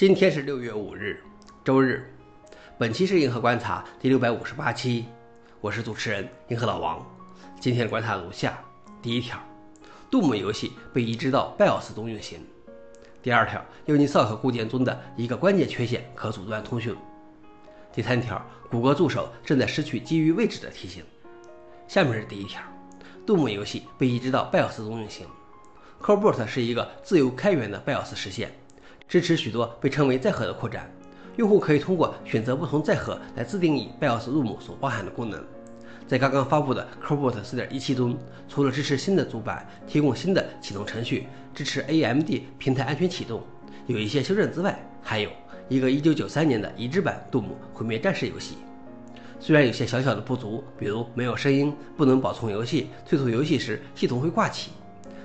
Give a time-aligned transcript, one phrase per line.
[0.00, 1.22] 今天是六月五日，
[1.62, 2.10] 周日。
[2.78, 5.04] 本期是银河观察第六百五十八期，
[5.60, 7.04] 我是主持人银河老王。
[7.60, 8.58] 今天的观察如下：
[9.02, 9.38] 第一条，
[10.10, 12.38] 杜牧游戏被移植到 BIOS 中运行；
[13.22, 16.94] 第二条，Unisoc 固件中的一个关键缺陷可阻断通讯；
[17.92, 21.04] 第三条，谷歌助手正在失去基于位置的提醒。
[21.88, 22.62] 下面是第一条，
[23.26, 25.26] 杜牧游戏被移植到 BIOS 中运行。
[26.00, 28.50] Cobalt 是一个自由开源的 BIOS 实现。
[29.10, 30.88] 支持许多被称为载荷的扩展，
[31.34, 35.44] 用户可以通过选择不同载荷来自定义 BIOS ROM 所包含的功能。
[36.06, 38.16] 在刚刚发布的 c o b o l t 4.17中，
[38.48, 43.42] 除了支持新的主板、提供新的启动程序、支持 AMD 平台安全启动、
[43.88, 45.28] 有一些修正之外，还有
[45.68, 48.58] 一个1993年的移植版《杜姆毁灭战士》游戏。
[49.40, 54.70] 虽然有些小小的不足，比如没有声音、不能保存游戏、退出游戏时系统会挂起。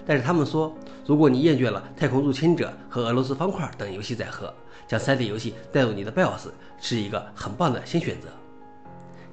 [0.06, 4.54] 但是他们说，如果你厌倦了《太空入侵者》和《俄罗斯方块》等游戏载荷，
[4.88, 8.28] 将 3D 游戏带入你的 BIOS 是一个很棒的新选择。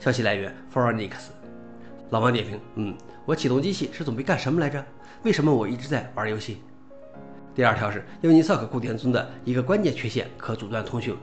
[0.01, 1.31] 消息来源 f o r e n i x
[2.11, 4.85] 老王点评：嗯，我启动机器是准备干什么来着？
[5.23, 6.63] 为什么我一直在玩游戏？
[7.55, 11.15] 第二条是 Unisoc 固件中的一个关键缺陷可阻断通讯。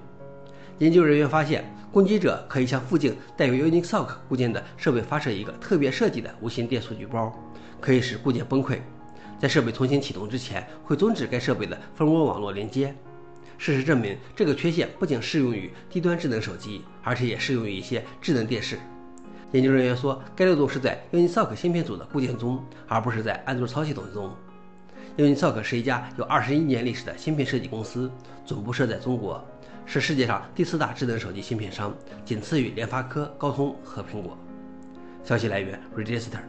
[0.77, 7.33] 研究人员发现，攻击者可以向附近带有 Unisoc 固件的设备发射一个特别设计的无线电数据包，
[7.81, 8.79] 可以使固件崩溃。
[9.39, 12.93] 在设备重新启动之前，会终止该设备的蜂窝网络连接。
[13.57, 18.77] 事实证明，这个缺陷不仅适用于低端智能手机，而且也适用于一些智能电视。
[19.51, 24.31] 研究人员说，该漏洞是在 Unisoc 芯片组的固件中，而不是在安卓操作系统中。
[25.17, 28.11] Unisoc 是一家有二十一年历史的芯片设计公司，
[28.45, 29.43] 总部设在中国，
[29.85, 34.37] 是世界上第四大智能手机芯片商，仅次于联发科、高通和苹果。
[35.23, 36.39] 消息来源：Register。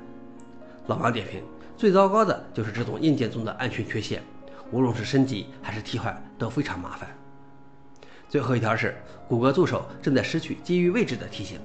[0.87, 1.43] 老王点评。
[1.81, 4.23] 最糟糕的就是这种硬件中的安全缺陷，
[4.71, 7.09] 无论是升级还是替换都非常麻烦。
[8.29, 8.95] 最后一条是，
[9.27, 11.59] 谷歌助手正在失去基于位置的提醒，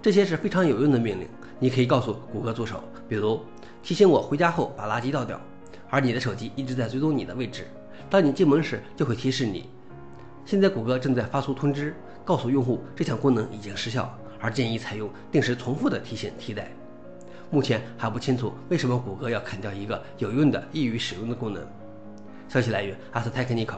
[0.00, 1.26] 这些是非常有用的命令。
[1.58, 3.40] 你可以告诉谷歌助手，比如
[3.82, 5.40] 提醒我回家后把垃圾倒掉，
[5.90, 7.66] 而你的手机一直在追踪你的位置，
[8.08, 9.68] 当你进门时就会提示你。
[10.44, 16.70] 现在谷歌正在发出通知，告诉用户这项功能已经失效，而建议采用定时重复的提醒替代。
[17.52, 21.62] 目前还不清楚为什么谷歌要砍掉一个有用的、易于使用的功能。
[22.48, 23.76] 消息来源：Astechnical。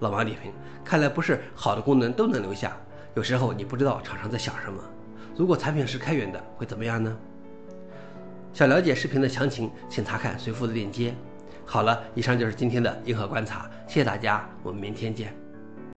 [0.00, 0.52] 老王点评：
[0.84, 2.76] 看来不是好的功能都能留下，
[3.14, 4.78] 有时候你不知道厂商在想什么。
[5.34, 7.16] 如果产品是开源的，会怎么样呢？
[8.52, 11.14] 想了解视频的详情，请查看随附的链接。
[11.64, 15.41] 好了，以上就是今天的硬核观察，谢谢大家，我们明天见。